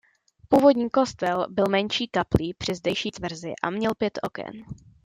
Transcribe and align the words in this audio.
Původní 0.49 0.89
kostel 0.89 1.45
byl 1.49 1.65
menší 1.69 2.07
kaplí 2.07 2.53
při 2.53 2.75
zdejší 2.75 3.11
tvrzi 3.11 3.53
a 3.63 3.69
měl 3.69 3.91
pět 3.95 4.19
oken. 4.23 4.51